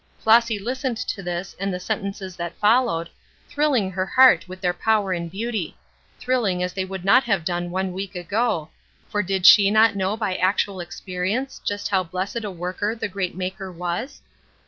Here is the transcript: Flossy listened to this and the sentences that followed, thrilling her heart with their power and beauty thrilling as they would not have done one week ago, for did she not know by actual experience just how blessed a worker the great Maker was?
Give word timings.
Flossy 0.17 0.57
listened 0.57 0.97
to 0.97 1.21
this 1.21 1.55
and 1.59 1.71
the 1.71 1.79
sentences 1.79 2.35
that 2.35 2.57
followed, 2.57 3.07
thrilling 3.47 3.91
her 3.91 4.07
heart 4.07 4.47
with 4.47 4.59
their 4.59 4.73
power 4.73 5.11
and 5.13 5.29
beauty 5.29 5.77
thrilling 6.19 6.63
as 6.63 6.73
they 6.73 6.83
would 6.83 7.05
not 7.05 7.23
have 7.25 7.45
done 7.45 7.69
one 7.69 7.93
week 7.93 8.15
ago, 8.15 8.71
for 9.09 9.21
did 9.21 9.45
she 9.45 9.69
not 9.69 9.95
know 9.95 10.17
by 10.17 10.35
actual 10.37 10.79
experience 10.79 11.61
just 11.63 11.89
how 11.89 12.01
blessed 12.01 12.43
a 12.43 12.49
worker 12.49 12.95
the 12.95 13.07
great 13.07 13.35
Maker 13.35 13.71
was? 13.71 14.23